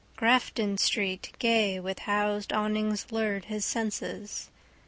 Grafton 0.15 0.79
street 0.79 1.31
gay 1.37 1.79
with 1.79 1.99
housed 1.99 2.51
awnings 2.51 3.11
lured 3.11 3.45
his 3.45 3.65
senses. 3.65 4.49